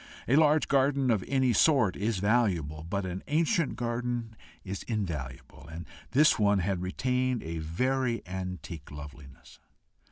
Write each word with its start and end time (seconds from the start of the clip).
A 0.27 0.35
large 0.35 0.67
garden 0.67 1.11
of 1.11 1.23
any 1.27 1.53
sort 1.53 1.95
is 1.95 2.17
valuable, 2.17 2.83
but 2.89 3.05
an 3.05 3.21
ancient 3.27 3.75
garden 3.75 4.35
is 4.63 4.81
invaluable, 4.87 5.67
and 5.71 5.85
this 6.09 6.39
one 6.39 6.57
had 6.57 6.81
retained 6.81 7.43
a 7.43 7.59
very 7.59 8.25
antique 8.25 8.89
loveliness. 8.89 9.59